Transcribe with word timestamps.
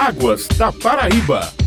Águas 0.00 0.48
da 0.56 0.72
Paraíba. 0.72 1.59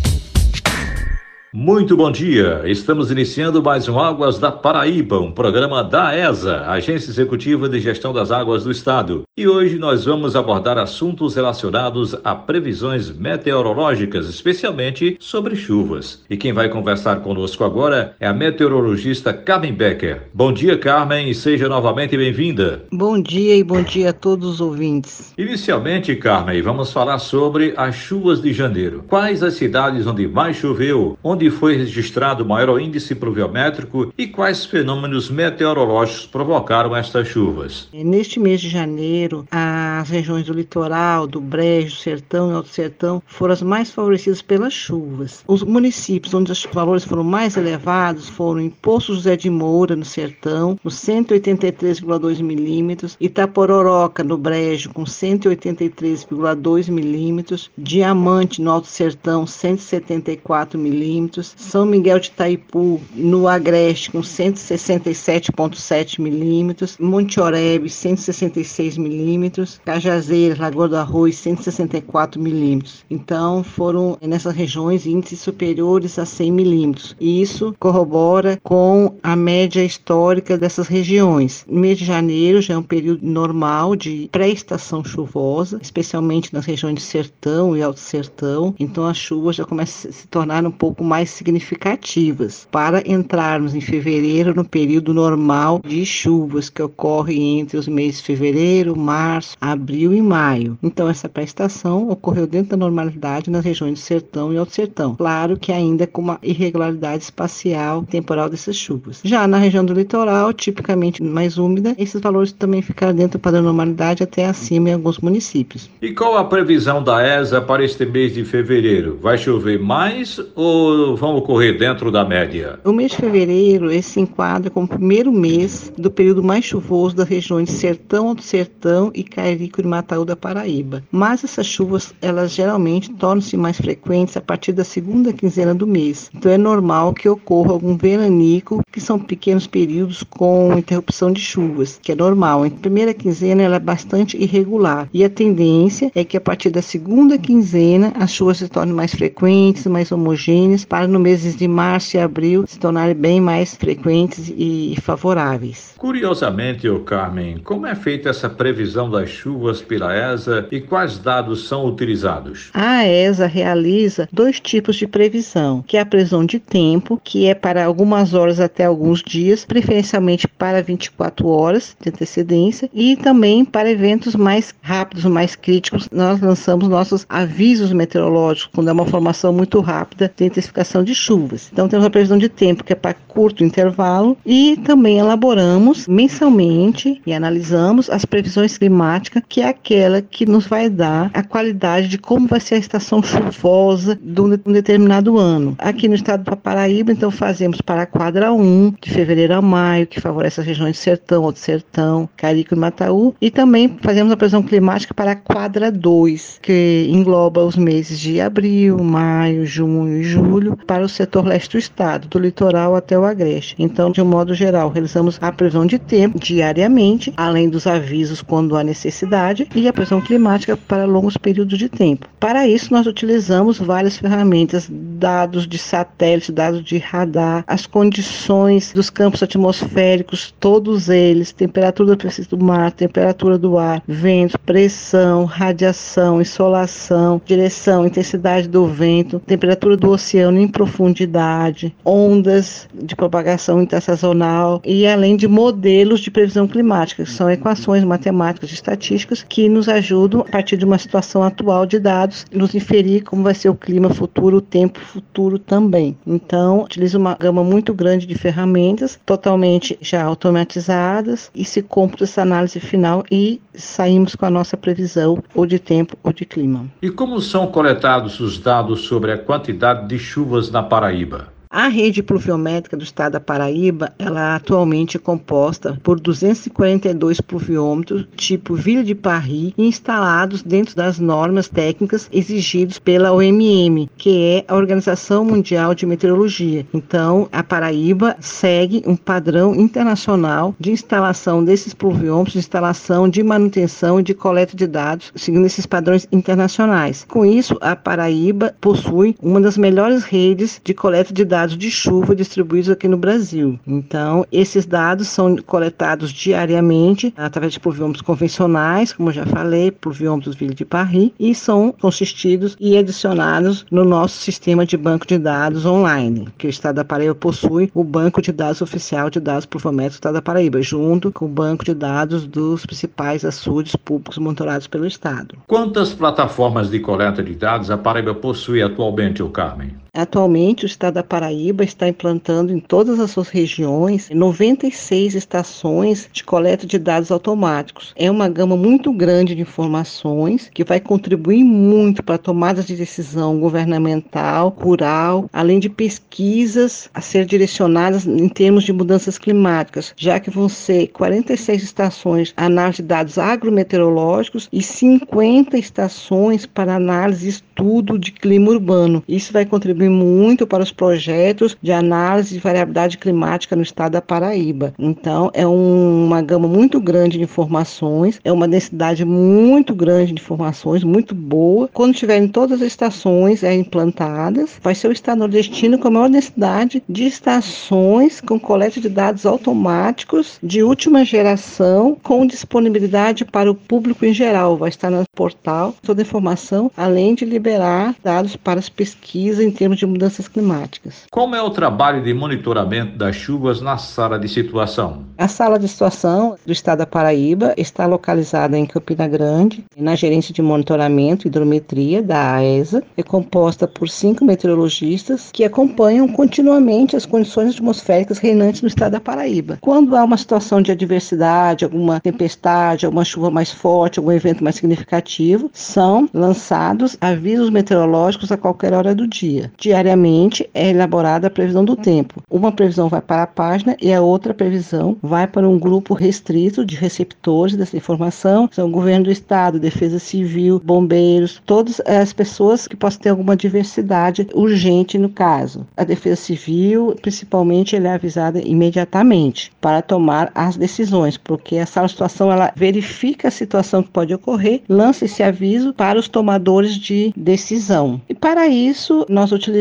Muito 1.55 1.95
bom 1.95 2.11
dia. 2.11 2.63
Estamos 2.65 3.11
iniciando 3.11 3.61
mais 3.61 3.87
um 3.87 3.99
Águas 3.99 4.39
da 4.39 4.51
Paraíba, 4.51 5.19
um 5.19 5.31
programa 5.31 5.83
da 5.83 6.17
ESA, 6.17 6.65
Agência 6.65 7.11
Executiva 7.11 7.69
de 7.69 7.79
Gestão 7.79 8.11
das 8.11 8.31
Águas 8.31 8.63
do 8.63 8.71
Estado. 8.71 9.21
E 9.37 9.47
hoje 9.47 9.77
nós 9.77 10.05
vamos 10.05 10.35
abordar 10.35 10.79
assuntos 10.79 11.35
relacionados 11.35 12.15
a 12.23 12.33
previsões 12.33 13.15
meteorológicas, 13.15 14.27
especialmente 14.27 15.15
sobre 15.19 15.55
chuvas. 15.55 16.23
E 16.27 16.35
quem 16.35 16.53
vai 16.53 16.69
conversar 16.69 17.17
conosco 17.17 17.63
agora 17.63 18.15
é 18.19 18.25
a 18.25 18.33
meteorologista 18.33 19.31
Carmen 19.31 19.73
Becker. 19.73 20.23
Bom 20.33 20.51
dia, 20.51 20.75
Carmen, 20.75 21.29
e 21.29 21.35
seja 21.35 21.69
novamente 21.69 22.17
bem-vinda. 22.17 22.83
Bom 22.91 23.21
dia 23.21 23.55
e 23.55 23.63
bom 23.63 23.83
dia 23.83 24.09
a 24.09 24.13
todos 24.13 24.55
os 24.55 24.59
ouvintes. 24.59 25.31
Inicialmente, 25.37 26.15
Carmen, 26.15 26.63
vamos 26.63 26.91
falar 26.91 27.19
sobre 27.19 27.75
as 27.77 27.93
chuvas 27.93 28.41
de 28.41 28.51
janeiro. 28.51 29.03
Quais 29.07 29.43
as 29.43 29.53
cidades 29.53 30.07
onde 30.07 30.27
mais 30.27 30.57
choveu, 30.57 31.15
onde 31.23 31.42
onde 31.43 31.51
foi 31.51 31.75
registrado 31.75 32.41
o 32.41 32.47
maior 32.47 32.79
índice 32.79 33.13
pluviométrico 33.13 34.13
e 34.17 34.27
quais 34.27 34.65
fenômenos 34.65 35.29
meteorológicos 35.29 36.25
provocaram 36.25 36.95
estas 36.95 37.27
chuvas. 37.27 37.89
Neste 37.91 38.39
mês 38.39 38.61
de 38.61 38.69
janeiro, 38.69 39.45
as 39.51 40.09
regiões 40.09 40.45
do 40.45 40.53
litoral, 40.53 41.27
do 41.27 41.41
Brejo, 41.41 41.97
Sertão 41.97 42.49
e 42.49 42.55
Alto 42.55 42.69
Sertão 42.69 43.21
foram 43.27 43.51
as 43.51 43.61
mais 43.61 43.91
favorecidas 43.91 44.41
pelas 44.41 44.71
chuvas. 44.71 45.43
Os 45.45 45.63
municípios 45.63 46.33
onde 46.33 46.49
os 46.51 46.65
valores 46.71 47.03
foram 47.03 47.25
mais 47.25 47.57
elevados 47.57 48.29
foram 48.29 48.61
em 48.61 48.69
Poço 48.69 49.13
José 49.13 49.35
de 49.35 49.49
Moura, 49.49 49.97
no 49.97 50.05
Sertão, 50.05 50.77
com 50.81 50.89
183,2 50.89 52.41
milímetros, 52.41 53.17
Itapororoca, 53.19 54.23
no 54.23 54.37
Brejo, 54.37 54.91
com 54.91 55.03
183,2 55.03 56.89
milímetros, 56.89 57.69
Diamante, 57.77 58.61
no 58.61 58.71
Alto 58.71 58.87
Sertão, 58.87 59.45
174 59.45 60.79
milímetros, 60.79 61.32
são 61.41 61.85
Miguel 61.85 62.19
de 62.19 62.27
Itaipu, 62.27 63.01
no 63.15 63.47
Agreste, 63.47 64.11
com 64.11 64.21
167,7 64.21 66.21
milímetros, 66.21 66.97
Monte 66.99 67.39
Oreb, 67.39 67.89
166 67.89 68.97
milímetros, 68.97 69.79
Cajazeiras, 69.83 70.59
Lagoa 70.59 70.87
do 70.87 70.97
Arroz, 70.97 71.35
164 71.37 72.41
milímetros. 72.41 73.03
Então, 73.09 73.63
foram 73.63 74.17
nessas 74.21 74.53
regiões 74.53 75.05
índices 75.05 75.39
superiores 75.39 76.19
a 76.19 76.25
100 76.25 76.51
milímetros. 76.51 77.15
Isso 77.19 77.75
corrobora 77.79 78.59
com 78.63 79.15
a 79.23 79.35
média 79.35 79.83
histórica 79.83 80.57
dessas 80.57 80.87
regiões. 80.87 81.65
No 81.67 81.79
mês 81.79 81.97
de 81.97 82.05
janeiro 82.05 82.61
já 82.61 82.73
é 82.73 82.77
um 82.77 82.83
período 82.83 83.25
normal 83.25 83.95
de 83.95 84.29
pré-estação 84.31 85.03
chuvosa, 85.03 85.79
especialmente 85.81 86.53
nas 86.53 86.65
regiões 86.65 86.95
de 86.95 87.01
sertão 87.01 87.75
e 87.75 87.81
alto 87.81 87.99
sertão. 87.99 88.75
Então, 88.79 89.05
as 89.05 89.17
chuvas 89.17 89.55
já 89.55 89.65
começam 89.65 90.09
a 90.09 90.13
se 90.13 90.27
tornar 90.27 90.65
um 90.65 90.71
pouco 90.71 91.03
mais 91.03 91.22
mais 91.23 91.29
significativas 91.29 92.67
para 92.69 93.01
entrarmos 93.09 93.73
em 93.73 93.79
fevereiro 93.79 94.53
no 94.53 94.65
período 94.65 95.13
normal 95.13 95.81
de 95.85 96.05
chuvas 96.05 96.69
que 96.69 96.81
ocorre 96.81 97.39
entre 97.41 97.77
os 97.77 97.87
meses 97.87 98.19
de 98.19 98.25
fevereiro, 98.25 98.97
março, 98.97 99.55
abril 99.61 100.13
e 100.13 100.21
maio. 100.21 100.77
Então 100.83 101.07
essa 101.07 101.29
prestação 101.29 102.09
ocorreu 102.09 102.45
dentro 102.45 102.71
da 102.71 102.77
normalidade 102.77 103.49
nas 103.49 103.63
regiões 103.63 103.93
do 103.93 103.99
sertão 103.99 104.51
e 104.51 104.57
alto 104.57 104.73
sertão. 104.73 105.15
Claro 105.15 105.57
que 105.57 105.71
ainda 105.71 106.05
com 106.05 106.21
uma 106.21 106.39
irregularidade 106.43 107.23
espacial 107.23 108.03
temporal 108.03 108.49
dessas 108.49 108.75
chuvas. 108.75 109.21
Já 109.23 109.47
na 109.47 109.57
região 109.57 109.85
do 109.85 109.93
litoral, 109.93 110.51
tipicamente 110.51 111.23
mais 111.23 111.57
úmida, 111.57 111.95
esses 111.97 112.19
valores 112.19 112.51
também 112.51 112.81
ficaram 112.81 113.15
dentro 113.15 113.39
da 113.39 113.61
normalidade 113.61 114.23
até 114.23 114.45
acima 114.45 114.89
em 114.89 114.93
alguns 114.93 115.19
municípios. 115.19 115.89
E 116.01 116.11
qual 116.11 116.37
a 116.37 116.43
previsão 116.43 117.01
da 117.01 117.25
ESA 117.39 117.61
para 117.61 117.85
este 117.85 118.05
mês 118.05 118.33
de 118.33 118.43
fevereiro? 118.43 119.17
Vai 119.21 119.37
chover 119.37 119.79
mais 119.79 120.39
ou 120.55 121.12
vão 121.15 121.35
ocorrer 121.35 121.77
dentro 121.77 122.11
da 122.11 122.23
média? 122.23 122.79
O 122.83 122.91
mês 122.91 123.11
de 123.11 123.17
fevereiro 123.17 123.91
esse 123.91 124.13
se 124.13 124.19
enquadra 124.19 124.69
como 124.69 124.85
o 124.85 124.89
primeiro 124.89 125.31
mês 125.31 125.91
do 125.97 126.11
período 126.11 126.43
mais 126.43 126.65
chuvoso 126.65 127.15
das 127.15 127.27
regiões 127.27 127.69
de 127.69 127.75
Sertão, 127.75 128.29
Alto 128.29 128.43
Sertão 128.43 129.11
e 129.13 129.23
Cairico 129.23 129.81
e 129.81 129.85
Mataú 129.85 130.23
da 130.25 130.35
Paraíba. 130.35 131.03
Mas 131.11 131.43
essas 131.43 131.65
chuvas, 131.65 132.13
elas 132.21 132.53
geralmente 132.53 133.11
tornam-se 133.11 133.57
mais 133.57 133.77
frequentes 133.77 134.37
a 134.37 134.41
partir 134.41 134.71
da 134.71 134.83
segunda 134.83 135.33
quinzena 135.33 135.73
do 135.73 135.87
mês. 135.87 136.29
Então 136.35 136.51
é 136.51 136.57
normal 136.57 137.13
que 137.13 137.27
ocorra 137.27 137.71
algum 137.71 137.97
veranico, 137.97 138.81
que 138.91 139.01
são 139.01 139.19
pequenos 139.19 139.67
períodos 139.67 140.23
com 140.23 140.77
interrupção 140.77 141.31
de 141.31 141.41
chuvas, 141.41 141.99
que 142.01 142.11
é 142.11 142.15
normal. 142.15 142.63
A 142.63 142.69
primeira 142.69 143.13
quinzena 143.13 143.63
ela 143.63 143.77
é 143.77 143.79
bastante 143.79 144.37
irregular 144.37 145.09
e 145.13 145.23
a 145.23 145.29
tendência 145.29 146.11
é 146.13 146.23
que 146.23 146.37
a 146.37 146.41
partir 146.41 146.69
da 146.69 146.81
segunda 146.81 147.37
quinzena 147.37 148.13
as 148.15 148.31
chuvas 148.31 148.57
se 148.57 148.67
tornem 148.67 148.93
mais 148.93 149.13
frequentes, 149.13 149.87
mais 149.87 150.11
homogêneas 150.11 150.85
para 150.93 151.07
no 151.07 151.19
meses 151.19 151.55
de 151.55 151.67
março 151.67 152.15
e 152.15 152.19
abril 152.19 152.65
se 152.67 152.77
tornarem 152.77 153.15
bem 153.15 153.41
mais 153.41 153.73
frequentes 153.73 154.53
e 154.55 154.95
favoráveis. 155.01 155.95
Curiosamente, 155.97 156.87
o 156.87 156.99
Carmen, 156.99 157.57
como 157.63 157.87
é 157.87 157.95
feita 157.95 158.29
essa 158.29 158.47
previsão 158.47 159.09
das 159.09 159.27
chuvas 159.27 159.81
pela 159.81 160.15
ESA 160.15 160.67
e 160.71 160.79
quais 160.79 161.17
dados 161.17 161.67
são 161.67 161.87
utilizados? 161.87 162.69
A 162.75 163.07
ESA 163.07 163.47
realiza 163.47 164.29
dois 164.31 164.59
tipos 164.59 164.95
de 164.95 165.07
previsão, 165.07 165.81
que 165.81 165.97
é 165.97 166.01
a 166.01 166.05
previsão 166.05 166.45
de 166.45 166.59
tempo, 166.59 167.19
que 167.23 167.47
é 167.47 167.55
para 167.55 167.83
algumas 167.83 168.35
horas 168.35 168.59
até 168.59 168.85
alguns 168.85 169.23
dias, 169.23 169.65
preferencialmente 169.65 170.47
para 170.47 170.83
24 170.83 171.47
horas 171.47 171.97
de 171.99 172.09
antecedência, 172.09 172.87
e 172.93 173.15
também 173.15 173.65
para 173.65 173.89
eventos 173.89 174.35
mais 174.35 174.75
rápidos, 174.83 175.25
mais 175.25 175.55
críticos. 175.55 176.07
Nós 176.11 176.39
lançamos 176.39 176.87
nossos 176.87 177.25
avisos 177.27 177.91
meteorológicos, 177.91 178.69
quando 178.75 178.89
é 178.89 178.91
uma 178.91 179.07
formação 179.07 179.51
muito 179.51 179.79
rápida 179.79 180.31
de 180.37 180.45
intensificação 180.45 180.82
de 181.03 181.15
chuvas. 181.15 181.69
Então 181.71 181.87
temos 181.87 182.05
a 182.05 182.09
previsão 182.09 182.37
de 182.37 182.49
tempo 182.49 182.83
que 182.83 182.93
é 182.93 182.95
para 182.95 183.13
curto 183.13 183.63
intervalo 183.63 184.37
e 184.45 184.77
também 184.83 185.17
elaboramos 185.17 186.07
mensalmente 186.07 187.21
e 187.25 187.33
analisamos 187.33 188.09
as 188.09 188.25
previsões 188.25 188.77
climáticas, 188.77 189.43
que 189.47 189.61
é 189.61 189.67
aquela 189.67 190.21
que 190.21 190.45
nos 190.45 190.67
vai 190.67 190.89
dar 190.89 191.31
a 191.33 191.43
qualidade 191.43 192.07
de 192.07 192.17
como 192.17 192.47
vai 192.47 192.59
ser 192.59 192.75
a 192.75 192.79
estação 192.79 193.21
chuvosa 193.23 194.17
de 194.21 194.41
um 194.41 194.49
determinado 194.49 195.37
ano. 195.37 195.75
Aqui 195.79 196.07
no 196.07 196.15
estado 196.15 196.43
do 196.43 196.57
Paraíba, 196.57 197.11
então 197.11 197.31
fazemos 197.31 197.81
para 197.81 198.03
a 198.03 198.05
quadra 198.05 198.53
1, 198.53 198.95
de 199.01 199.11
fevereiro 199.11 199.55
a 199.55 199.61
maio, 199.61 200.07
que 200.07 200.21
favorece 200.21 200.61
as 200.61 200.67
regiões 200.67 200.95
de 200.95 201.01
Sertão, 201.01 201.43
Alto 201.43 201.59
Sertão, 201.59 202.29
Carico 202.37 202.75
e 202.75 202.77
Mataú, 202.77 203.35
e 203.41 203.49
também 203.49 203.97
fazemos 204.01 204.31
a 204.31 204.37
previsão 204.37 204.61
climática 204.61 205.13
para 205.13 205.31
a 205.31 205.35
quadra 205.35 205.91
2, 205.91 206.59
que 206.61 207.07
engloba 207.09 207.63
os 207.63 207.75
meses 207.75 208.19
de 208.19 208.39
abril, 208.39 209.03
maio, 209.03 209.65
junho 209.65 210.17
e 210.17 210.23
julho, 210.23 210.72
para 210.75 211.03
o 211.03 211.09
setor 211.09 211.45
leste 211.45 211.71
do 211.71 211.77
estado, 211.77 212.27
do 212.27 212.39
litoral 212.39 212.95
até 212.95 213.17
o 213.17 213.23
agreste. 213.23 213.75
Então, 213.77 214.11
de 214.11 214.21
um 214.21 214.25
modo 214.25 214.53
geral, 214.53 214.89
realizamos 214.89 215.37
a 215.41 215.51
previsão 215.51 215.85
de 215.85 215.99
tempo 215.99 216.39
diariamente, 216.39 217.33
além 217.37 217.69
dos 217.69 217.87
avisos 217.87 218.41
quando 218.41 218.75
há 218.77 218.83
necessidade 218.83 219.67
e 219.75 219.87
a 219.87 219.93
previsão 219.93 220.21
climática 220.21 220.75
para 220.75 221.05
longos 221.05 221.37
períodos 221.37 221.77
de 221.77 221.89
tempo. 221.89 222.27
Para 222.39 222.67
isso, 222.67 222.91
nós 222.91 223.07
utilizamos 223.07 223.77
várias 223.77 224.17
ferramentas, 224.17 224.87
dados 224.89 225.67
de 225.67 225.77
satélite, 225.77 226.51
dados 226.51 226.83
de 226.83 226.97
radar, 226.97 227.63
as 227.67 227.85
condições 227.85 228.91
dos 228.93 229.09
campos 229.09 229.43
atmosféricos, 229.43 230.53
todos 230.59 231.09
eles, 231.09 231.51
temperatura 231.51 232.17
do 232.49 232.63
mar, 232.63 232.91
temperatura 232.91 233.57
do 233.57 233.77
ar, 233.77 234.01
vento, 234.07 234.59
pressão, 234.59 235.45
radiação, 235.45 236.41
insolação, 236.41 237.41
direção, 237.45 238.05
intensidade 238.05 238.67
do 238.67 238.85
vento, 238.85 239.39
temperatura 239.39 239.95
do 239.95 240.09
oceano 240.09 240.59
em 240.63 240.67
profundidade, 240.67 241.93
ondas 242.03 242.87
de 242.93 243.15
propagação 243.15 243.81
intersazonal 243.81 244.81
e 244.83 245.05
além 245.05 245.35
de 245.35 245.47
modelos 245.47 246.19
de 246.21 246.31
previsão 246.31 246.67
climática, 246.67 247.23
que 247.23 247.31
são 247.31 247.49
equações 247.49 248.03
matemáticas 248.03 248.71
e 248.71 248.73
estatísticas 248.73 249.43
que 249.47 249.69
nos 249.69 249.87
ajudam, 249.89 250.41
a 250.41 250.45
partir 250.45 250.77
de 250.77 250.85
uma 250.85 250.97
situação 250.97 251.43
atual 251.43 251.85
de 251.85 251.99
dados, 251.99 252.45
nos 252.51 252.73
inferir 252.73 253.23
como 253.23 253.43
vai 253.43 253.53
ser 253.53 253.69
o 253.69 253.75
clima 253.75 254.09
futuro, 254.09 254.57
o 254.57 254.61
tempo 254.61 254.99
futuro 254.99 255.59
também. 255.59 256.17
Então, 256.25 256.83
utiliza 256.83 257.17
uma 257.17 257.35
gama 257.35 257.63
muito 257.63 257.93
grande 257.93 258.25
de 258.25 258.35
ferramentas, 258.35 259.19
totalmente 259.25 259.97
já 260.01 260.23
automatizadas, 260.23 261.51
e 261.53 261.65
se 261.65 261.81
computa 261.81 262.23
essa 262.23 262.41
análise 262.41 262.79
final 262.79 263.23
e 263.31 263.61
saímos 263.73 264.35
com 264.35 264.45
a 264.45 264.49
nossa 264.49 264.77
previsão 264.77 265.43
ou 265.53 265.65
de 265.65 265.79
tempo 265.79 266.17
ou 266.23 266.31
de 266.31 266.45
clima. 266.45 266.85
E 267.01 267.09
como 267.09 267.41
são 267.41 267.67
coletados 267.67 268.39
os 268.39 268.59
dados 268.59 269.01
sobre 269.01 269.31
a 269.31 269.37
quantidade 269.37 270.07
de 270.07 270.17
chuva 270.17 270.52
chuvas 270.53 270.69
na 270.69 270.83
Paraíba? 270.83 271.52
A 271.75 271.87
rede 271.87 272.21
pluviométrica 272.21 272.95
do 272.95 273.03
estado 273.03 273.33
da 273.33 273.39
Paraíba, 273.39 274.13
ela 274.19 274.57
atualmente 274.57 275.17
é 275.17 275.19
composta 275.19 275.99
por 276.03 276.19
242 276.19 277.41
pluviômetros 277.41 278.27
tipo 278.35 278.75
Vila 278.75 279.03
de 279.03 279.15
Parri 279.15 279.73
instalados 279.75 280.61
dentro 280.61 280.95
das 280.95 281.17
normas 281.17 281.67
técnicas 281.67 282.29
exigidas 282.31 282.99
pela 282.99 283.31
OMM, 283.31 284.07
que 284.15 284.43
é 284.43 284.65
a 284.67 284.75
Organização 284.75 285.43
Mundial 285.43 285.95
de 285.95 286.05
Meteorologia. 286.05 286.85
Então, 286.93 287.49
a 287.51 287.63
Paraíba 287.63 288.35
segue 288.39 289.01
um 289.07 289.15
padrão 289.15 289.73
internacional 289.73 290.75
de 290.79 290.91
instalação 290.91 291.65
desses 291.65 291.95
pluviômetros, 291.95 292.53
de 292.53 292.59
instalação 292.59 293.27
de 293.27 293.41
manutenção 293.41 294.19
e 294.19 294.23
de 294.23 294.35
coleta 294.35 294.77
de 294.77 294.85
dados, 294.85 295.31
seguindo 295.35 295.65
esses 295.65 295.87
padrões 295.87 296.27
internacionais. 296.31 297.25
Com 297.27 297.43
isso, 297.43 297.79
a 297.81 297.95
Paraíba 297.95 298.75
possui 298.79 299.35
uma 299.41 299.59
das 299.59 299.75
melhores 299.75 300.23
redes 300.23 300.79
de 300.83 300.93
coleta 300.93 301.33
de 301.33 301.43
dados 301.43 301.62
de 301.67 301.89
chuva 301.89 302.35
distribuídos 302.35 302.89
aqui 302.89 303.07
no 303.07 303.17
Brasil. 303.17 303.79
Então, 303.87 304.45
esses 304.51 304.85
dados 304.85 305.27
são 305.27 305.55
coletados 305.57 306.31
diariamente 306.31 307.33
através 307.37 307.73
de 307.73 307.79
pluviômetros 307.79 308.21
convencionais, 308.21 309.13
como 309.13 309.29
eu 309.29 309.33
já 309.33 309.45
falei, 309.45 309.91
pluviômetros 309.91 310.55
Vila 310.55 310.73
de 310.73 310.85
Paris, 310.85 311.31
e 311.39 311.55
são 311.55 311.93
consistidos 311.99 312.75
e 312.79 312.97
adicionados 312.97 313.85
no 313.89 314.03
nosso 314.03 314.37
sistema 314.41 314.85
de 314.85 314.97
banco 314.97 315.25
de 315.25 315.37
dados 315.37 315.85
online, 315.85 316.47
que 316.57 316.67
o 316.67 316.69
Estado 316.69 316.95
da 316.95 317.05
Paraíba 317.05 317.35
possui 317.35 317.91
o 317.93 318.03
banco 318.03 318.41
de 318.41 318.51
dados 318.51 318.81
oficial 318.81 319.29
de 319.29 319.39
dados 319.39 319.65
pluviométricos 319.65 320.17
do 320.17 320.19
Estado 320.19 320.33
da 320.33 320.41
Paraíba, 320.41 320.81
junto 320.81 321.31
com 321.31 321.45
o 321.45 321.49
banco 321.49 321.85
de 321.85 321.93
dados 321.93 322.45
dos 322.45 322.85
principais 322.85 323.45
açudes 323.45 323.95
públicos 323.95 324.37
monitorados 324.37 324.87
pelo 324.87 325.05
Estado. 325.05 325.55
Quantas 325.67 326.13
plataformas 326.13 326.89
de 326.89 326.99
coleta 326.99 327.41
de 327.41 327.55
dados 327.55 327.89
a 327.89 327.97
Paraíba 327.97 328.33
possui 328.33 328.81
atualmente, 328.81 329.41
o 329.41 329.49
Carmen? 329.49 330.02
Atualmente, 330.15 330.85
o 330.85 330.85
estado 330.85 331.15
da 331.15 331.23
Paraíba 331.23 331.83
está 331.83 332.07
implantando 332.07 332.71
em 332.71 332.79
todas 332.79 333.19
as 333.19 333.31
suas 333.31 333.49
regiões 333.49 334.29
96 334.29 335.33
estações 335.33 336.29
de 336.31 336.43
coleta 336.43 336.85
de 336.85 336.99
dados 336.99 337.31
automáticos. 337.31 338.13
É 338.15 338.29
uma 338.29 338.47
gama 338.47 338.77
muito 338.77 339.11
grande 339.11 339.55
de 339.55 339.63
informações 339.63 340.69
que 340.71 340.83
vai 340.83 340.99
contribuir 340.99 341.63
muito 341.63 342.21
para 342.21 342.37
tomadas 342.37 342.85
de 342.85 342.95
decisão 342.95 343.59
governamental, 343.59 344.77
rural, 344.79 345.49
além 345.51 345.79
de 345.79 345.89
pesquisas 345.89 347.09
a 347.11 347.19
ser 347.19 347.47
direcionadas 347.47 348.27
em 348.27 348.47
termos 348.47 348.83
de 348.83 348.93
mudanças 348.93 349.39
climáticas, 349.39 350.13
já 350.15 350.39
que 350.39 350.51
vão 350.51 350.69
ser 350.69 351.07
46 351.07 351.81
estações 351.81 352.53
análise 352.55 353.01
de 353.01 353.07
dados 353.07 353.39
agrometeorológicos 353.39 354.69
e 354.71 354.83
50 354.83 355.75
estações 355.75 356.67
para 356.67 356.97
análise 356.97 357.47
e 357.47 357.49
estudo 357.49 358.19
de 358.19 358.31
clima 358.31 358.69
urbano. 358.69 359.23
Isso 359.27 359.51
vai 359.51 359.65
contribuir 359.65 360.02
contribui 360.03 360.09
muito 360.09 360.65
para 360.67 360.83
os 360.83 360.91
projetos 360.91 361.77
de 361.81 361.91
análise 361.91 362.53
de 362.53 362.59
variabilidade 362.59 363.17
climática 363.17 363.75
no 363.75 363.81
estado 363.81 364.13
da 364.13 364.21
Paraíba. 364.21 364.93
Então, 364.97 365.49
é 365.53 365.65
um, 365.67 366.25
uma 366.25 366.41
gama 366.41 366.67
muito 366.67 366.99
grande 366.99 367.37
de 367.37 367.43
informações, 367.43 368.39
é 368.43 368.51
uma 368.51 368.67
densidade 368.67 369.23
muito 369.25 369.93
grande 369.95 370.33
de 370.33 370.41
informações, 370.41 371.03
muito 371.03 371.33
boa. 371.33 371.89
Quando 371.93 372.13
tiverem 372.13 372.47
todas 372.47 372.81
as 372.81 372.87
estações 372.87 373.63
é, 373.63 373.73
implantadas, 373.73 374.71
vai 374.81 374.95
ser 374.95 375.07
o 375.07 375.11
estado 375.11 375.39
nordestino 375.39 375.97
com 375.97 376.07
a 376.07 376.11
maior 376.11 376.29
densidade 376.29 377.03
de 377.07 377.25
estações 377.25 378.41
com 378.41 378.59
coleta 378.59 378.99
de 378.99 379.09
dados 379.09 379.45
automáticos 379.45 380.57
de 380.61 380.83
última 380.83 381.23
geração, 381.23 382.17
com 382.21 382.45
disponibilidade 382.45 383.45
para 383.45 383.69
o 383.69 383.75
público 383.75 384.25
em 384.25 384.33
geral. 384.33 384.77
Vai 384.77 384.89
estar 384.89 385.09
no 385.09 385.23
portal 385.35 385.95
toda 386.01 386.21
a 386.21 386.23
informação, 386.23 386.91
além 386.95 387.35
de 387.35 387.45
liberar 387.45 388.15
dados 388.23 388.55
para 388.55 388.79
as 388.79 388.89
pesquisas 388.89 389.63
em 389.63 389.71
termos 389.71 389.92
termos 389.93 389.99
de 389.99 390.05
mudanças 390.05 390.47
climáticas. 390.47 391.23
Como 391.29 391.55
é 391.55 391.61
o 391.61 391.69
trabalho 391.69 392.23
de 392.23 392.33
monitoramento 392.33 393.17
das 393.17 393.35
chuvas 393.35 393.81
na 393.81 393.97
sala 393.97 394.39
de 394.39 394.47
situação? 394.47 395.23
A 395.37 395.47
sala 395.47 395.79
de 395.79 395.87
situação 395.87 396.55
do 396.65 396.71
estado 396.71 396.99
da 396.99 397.05
Paraíba 397.05 397.73
está 397.77 398.05
localizada 398.05 398.77
em 398.77 398.85
Campina 398.85 399.27
Grande, 399.27 399.83
na 399.95 400.15
gerência 400.15 400.53
de 400.53 400.61
monitoramento 400.61 401.45
e 401.45 401.49
hidrometria 401.49 402.21
da 402.21 402.55
AESA. 402.55 403.03
É 403.17 403.23
composta 403.23 403.87
por 403.87 404.09
cinco 404.09 404.45
meteorologistas 404.45 405.49
que 405.51 405.63
acompanham 405.63 406.27
continuamente 406.27 407.15
as 407.15 407.25
condições 407.25 407.71
atmosféricas 407.71 408.37
reinantes 408.37 408.81
no 408.81 408.87
estado 408.87 409.13
da 409.13 409.21
Paraíba. 409.21 409.77
Quando 409.81 410.15
há 410.15 410.23
uma 410.23 410.37
situação 410.37 410.81
de 410.81 410.91
adversidade, 410.91 411.85
alguma 411.85 412.19
tempestade, 412.19 413.05
alguma 413.05 413.25
chuva 413.25 413.49
mais 413.49 413.71
forte, 413.71 414.19
algum 414.19 414.31
evento 414.31 414.63
mais 414.63 414.75
significativo, 414.75 415.69
são 415.73 416.29
lançados 416.33 417.17
avisos 417.19 417.69
meteorológicos 417.69 418.51
a 418.51 418.57
qualquer 418.57 418.93
hora 418.93 419.13
do 419.13 419.27
dia. 419.27 419.71
Diariamente 419.83 420.69
é 420.73 420.91
elaborada 420.91 421.47
a 421.47 421.49
previsão 421.49 421.83
do 421.83 421.97
tempo. 421.97 422.41
Uma 422.49 422.71
previsão 422.71 423.09
vai 423.09 423.19
para 423.19 423.43
a 423.43 423.47
página 423.47 423.97
e 424.01 424.13
a 424.13 424.21
outra 424.21 424.53
previsão 424.53 425.17
vai 425.21 425.45
para 425.45 425.67
um 425.67 425.77
grupo 425.77 426.13
restrito 426.13 426.85
de 426.85 426.95
receptores 426.95 427.75
dessa 427.75 427.97
informação. 427.97 428.69
São 428.71 428.87
o 428.87 428.91
governo 428.91 429.25
do 429.25 429.31
estado, 429.31 429.77
defesa 429.77 430.19
civil, 430.19 430.81
bombeiros, 430.81 431.61
todas 431.65 431.99
as 432.05 432.31
pessoas 432.31 432.87
que 432.87 432.95
possam 432.95 433.23
ter 433.23 433.29
alguma 433.31 433.57
diversidade 433.57 434.47
urgente 434.53 435.17
no 435.17 435.27
caso. 435.27 435.85
A 435.97 436.05
defesa 436.05 436.37
civil, 436.37 437.13
principalmente, 437.21 437.93
ela 437.93 438.07
é 438.07 438.13
avisada 438.13 438.61
imediatamente 438.61 439.69
para 439.81 440.01
tomar 440.01 440.49
as 440.55 440.77
decisões, 440.77 441.35
porque 441.35 441.77
a 441.77 441.85
sala 441.85 442.07
de 442.07 442.13
situação 442.13 442.49
ela 442.49 442.71
verifica 442.73 443.49
a 443.49 443.51
situação 443.51 444.01
que 444.01 444.11
pode 444.11 444.33
ocorrer, 444.33 444.81
lança 444.87 445.25
esse 445.25 445.43
aviso 445.43 445.93
para 445.93 446.17
os 446.17 446.29
tomadores 446.29 446.95
de 446.95 447.33
decisão. 447.35 448.21
E 448.29 448.33
para 448.33 448.65
isso, 448.69 449.25
nós 449.27 449.51
utilizamos 449.51 449.72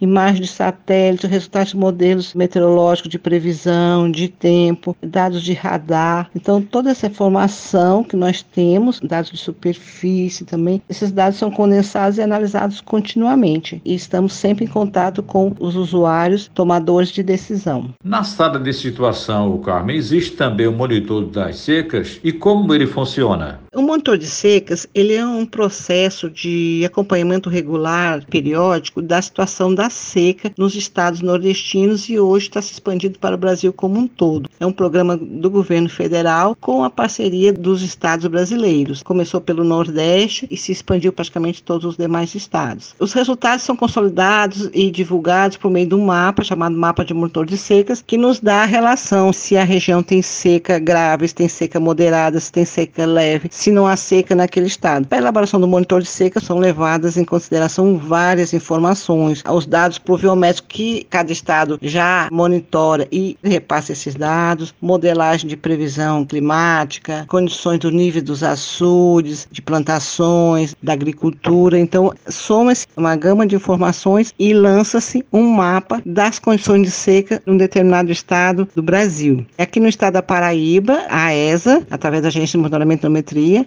imagens 0.00 0.40
de 0.40 0.46
satélite, 0.46 1.26
resultados 1.26 1.70
de 1.70 1.76
modelos 1.76 2.34
meteorológicos 2.34 3.10
de 3.10 3.18
previsão, 3.18 4.10
de 4.10 4.28
tempo, 4.28 4.96
dados 5.02 5.42
de 5.42 5.52
radar. 5.52 6.30
Então, 6.34 6.60
toda 6.60 6.90
essa 6.90 7.06
informação 7.06 8.04
que 8.04 8.16
nós 8.16 8.42
temos, 8.42 9.00
dados 9.00 9.30
de 9.30 9.36
superfície 9.36 10.44
também, 10.44 10.82
esses 10.88 11.10
dados 11.10 11.38
são 11.38 11.50
condensados 11.50 12.18
e 12.18 12.22
analisados 12.22 12.80
continuamente. 12.80 13.80
E 13.84 13.94
estamos 13.94 14.32
sempre 14.32 14.64
em 14.64 14.68
contato 14.68 15.22
com 15.22 15.54
os 15.58 15.76
usuários, 15.76 16.50
tomadores 16.54 17.10
de 17.10 17.22
decisão. 17.22 17.90
Na 18.04 18.22
sala 18.24 18.58
de 18.58 18.72
situação, 18.72 19.58
Carmen, 19.58 19.96
existe 19.96 20.36
também 20.36 20.66
o 20.66 20.72
monitor 20.72 21.26
das 21.26 21.58
secas 21.58 22.20
e 22.22 22.32
como 22.32 22.74
ele 22.74 22.86
funciona? 22.86 23.60
O 23.76 23.82
monitor 23.82 24.16
de 24.16 24.26
secas, 24.26 24.86
ele 24.94 25.12
é 25.12 25.26
um 25.26 25.44
processo 25.44 26.30
de 26.30 26.82
acompanhamento 26.86 27.50
regular, 27.50 28.24
periódico, 28.24 29.02
da 29.02 29.20
situação 29.20 29.74
da 29.74 29.90
seca 29.90 30.50
nos 30.56 30.74
estados 30.74 31.20
nordestinos 31.20 32.08
e 32.08 32.18
hoje 32.18 32.46
está 32.46 32.62
se 32.62 32.72
expandindo 32.72 33.18
para 33.18 33.34
o 33.34 33.38
Brasil 33.38 33.74
como 33.74 34.00
um 34.00 34.08
todo. 34.08 34.48
É 34.58 34.64
um 34.64 34.72
programa 34.72 35.14
do 35.14 35.50
governo 35.50 35.90
federal 35.90 36.56
com 36.58 36.84
a 36.84 36.88
parceria 36.88 37.52
dos 37.52 37.82
estados 37.82 38.26
brasileiros. 38.28 39.02
Começou 39.02 39.42
pelo 39.42 39.62
Nordeste 39.62 40.48
e 40.50 40.56
se 40.56 40.72
expandiu 40.72 41.12
praticamente 41.12 41.62
todos 41.62 41.84
os 41.84 41.98
demais 41.98 42.34
estados. 42.34 42.94
Os 42.98 43.12
resultados 43.12 43.62
são 43.62 43.76
consolidados 43.76 44.70
e 44.72 44.90
divulgados 44.90 45.58
por 45.58 45.70
meio 45.70 45.86
de 45.86 45.94
um 45.94 46.06
mapa 46.06 46.42
chamado 46.42 46.74
Mapa 46.74 47.04
de 47.04 47.12
Monitor 47.12 47.44
de 47.44 47.58
Secas, 47.58 48.02
que 48.06 48.16
nos 48.16 48.40
dá 48.40 48.62
a 48.62 48.64
relação 48.64 49.34
se 49.34 49.54
a 49.54 49.64
região 49.64 50.02
tem 50.02 50.22
seca 50.22 50.78
grave, 50.78 51.28
se 51.28 51.34
tem 51.34 51.46
seca 51.46 51.78
moderada, 51.78 52.40
se 52.40 52.50
tem 52.50 52.64
seca 52.64 53.04
leve, 53.04 53.50
se 53.50 53.65
não 53.70 53.86
há 53.86 53.96
seca 53.96 54.34
naquele 54.34 54.66
estado. 54.66 55.06
Para 55.06 55.18
a 55.18 55.20
elaboração 55.20 55.60
do 55.60 55.68
monitor 55.68 56.02
de 56.02 56.08
seca 56.08 56.40
são 56.40 56.58
levadas 56.58 57.16
em 57.16 57.24
consideração 57.24 57.96
várias 57.96 58.52
informações 58.52 59.42
aos 59.44 59.66
dados 59.66 59.98
pluviométricos 59.98 60.66
que 60.68 61.06
cada 61.08 61.32
estado 61.32 61.78
já 61.82 62.28
monitora 62.30 63.06
e 63.10 63.36
repassa 63.42 63.92
esses 63.92 64.14
dados, 64.14 64.74
modelagem 64.80 65.48
de 65.48 65.56
previsão 65.56 66.24
climática, 66.24 67.24
condições 67.28 67.78
do 67.78 67.90
nível 67.90 68.22
dos 68.22 68.42
açudes, 68.42 69.46
de 69.50 69.62
plantações, 69.62 70.74
da 70.82 70.92
agricultura. 70.92 71.78
Então, 71.78 72.12
soma-se 72.28 72.86
uma 72.96 73.16
gama 73.16 73.46
de 73.46 73.56
informações 73.56 74.34
e 74.38 74.52
lança-se 74.52 75.24
um 75.32 75.42
mapa 75.42 76.00
das 76.04 76.38
condições 76.38 76.82
de 76.82 76.90
seca 76.90 77.42
em 77.46 77.52
um 77.52 77.56
determinado 77.56 78.10
estado 78.10 78.68
do 78.74 78.82
Brasil. 78.82 79.44
Aqui 79.58 79.80
no 79.80 79.88
estado 79.88 80.14
da 80.14 80.22
Paraíba, 80.22 81.04
a 81.08 81.34
ESA, 81.34 81.86
através 81.90 82.22
da 82.22 82.28
Agência 82.28 82.52
de 82.52 82.58
Monitoramento 82.58 83.06
e 83.06 83.06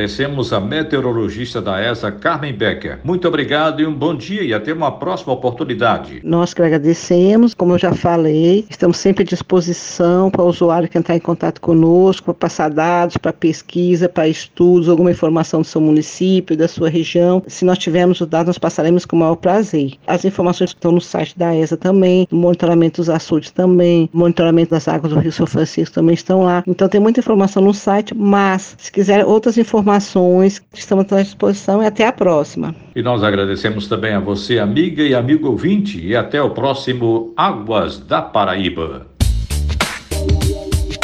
a 0.52 0.60
meteorologista 0.60 1.60
da 1.60 1.80
ESA, 1.80 2.10
Carmen 2.10 2.52
Becker. 2.52 2.98
Muito 3.04 3.28
obrigado 3.28 3.80
e 3.80 3.86
um 3.86 3.94
bom 3.94 4.14
dia 4.14 4.42
e 4.42 4.54
até 4.54 4.72
uma 4.72 4.90
próxima 4.90 5.32
oportunidade. 5.32 6.20
Nós 6.24 6.54
que 6.54 6.62
agradecemos, 6.62 7.54
como 7.54 7.74
eu 7.74 7.78
já 7.78 7.92
falei, 7.92 8.64
estamos 8.68 8.96
sempre 8.96 9.22
à 9.22 9.26
disposição 9.26 10.30
para 10.30 10.42
o 10.42 10.48
usuário 10.48 10.88
que 10.88 10.98
entrar 10.98 11.16
em 11.16 11.20
contato 11.20 11.60
conosco, 11.60 12.26
para 12.26 12.34
passar 12.34 12.70
dados, 12.70 13.16
para 13.16 13.32
pesquisa, 13.32 14.08
para 14.08 14.28
estudos, 14.28 14.88
alguma 14.88 15.10
informação 15.10 15.60
do 15.60 15.66
seu 15.66 15.80
município, 15.80 16.56
da 16.56 16.68
sua 16.68 16.88
região. 16.88 17.42
Se 17.46 17.64
nós 17.64 17.78
tivermos 17.78 18.20
os 18.20 18.26
dados, 18.26 18.48
nós 18.48 18.58
passaremos 18.58 19.04
com 19.04 19.16
o 19.16 19.18
maior 19.20 19.36
prazer. 19.36 19.94
As 20.06 20.24
informações 20.24 20.70
estão 20.70 20.92
no 20.92 21.00
site 21.00 21.38
da 21.38 21.54
ESA 21.54 21.76
também, 21.76 22.26
o 22.30 22.36
monitoramento 22.36 23.00
dos 23.00 23.10
açudes 23.10 23.50
também, 23.50 24.08
o 24.12 24.18
monitoramento 24.18 24.70
das 24.70 24.88
águas 24.88 25.12
do 25.12 25.18
Rio 25.18 25.32
São 25.32 25.46
Francisco 25.46 25.94
também 25.94 26.14
estão 26.14 26.42
lá. 26.42 26.62
Então 26.66 26.88
tem 26.88 27.00
muita 27.00 27.20
informação 27.20 27.62
no 27.62 27.74
site, 27.74 28.14
mas 28.14 28.74
se 28.78 28.90
quiser 28.90 29.24
outras 29.24 29.58
informações, 29.82 30.62
estamos 30.72 31.12
à 31.12 31.22
disposição 31.22 31.82
e 31.82 31.86
até 31.86 32.06
a 32.06 32.12
próxima. 32.12 32.74
E 32.94 33.02
nós 33.02 33.22
agradecemos 33.22 33.88
também 33.88 34.14
a 34.14 34.20
você, 34.20 34.58
amiga 34.58 35.02
e 35.02 35.14
amigo 35.14 35.48
ouvinte, 35.48 36.00
e 36.00 36.14
até 36.14 36.40
o 36.40 36.50
próximo 36.50 37.32
Águas 37.36 37.98
da 37.98 38.22
Paraíba. 38.22 39.06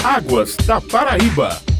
Águas 0.04 0.56
da 0.64 0.80
Paraíba. 0.80 1.77